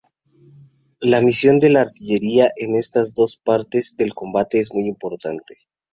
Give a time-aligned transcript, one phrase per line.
[1.01, 5.57] La misión de la artillería en estas dos partes del combate es muy importante.